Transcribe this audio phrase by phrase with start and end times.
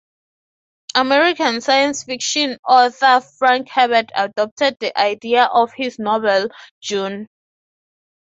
[0.95, 6.47] American science fiction author Frank Herbert adopted the idea for his novel
[6.81, 7.27] "Dune".